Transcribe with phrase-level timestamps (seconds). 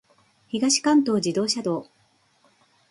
[0.47, 1.85] 東関東自動車道